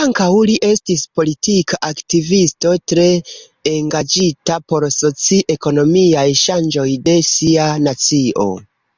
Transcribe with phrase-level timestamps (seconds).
[0.00, 3.06] Ankaŭ li estis politika aktivisto, tre
[3.72, 8.52] engaĝita por soci-ekonomiaj ŝanĝoj de sia nacio.